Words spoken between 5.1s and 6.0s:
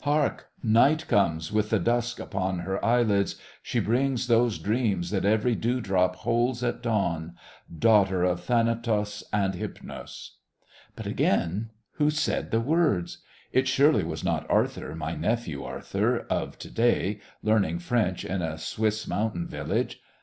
that every dew